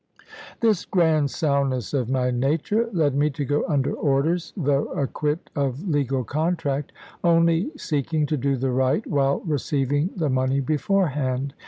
[0.61, 5.87] This grand soundness of my nature led me to go under orders, though acquit of
[5.87, 6.91] legal contract,
[7.23, 11.53] only seeking to do the right while receiving the money beforehand.